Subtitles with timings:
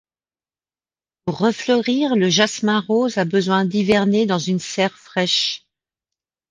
[1.25, 5.67] Pour refleurir, le jasmin rose a besoin d'hiverner dans une serre fraîche.